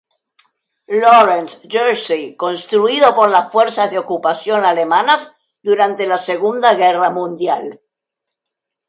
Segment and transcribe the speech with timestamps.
[0.87, 5.31] Lawrence, Jersey, construido por las fuerzas de ocupación alemanas
[5.61, 7.79] durante la Segunda Guerra Mundial.